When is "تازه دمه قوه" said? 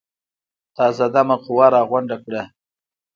0.75-1.67